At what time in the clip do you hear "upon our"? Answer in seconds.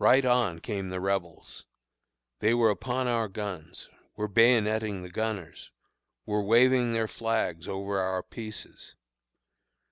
2.70-3.28